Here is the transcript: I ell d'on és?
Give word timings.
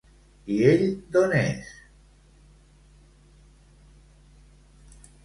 I 0.53 0.55
ell 0.69 0.85
d'on 1.17 1.35
és? 1.39 1.69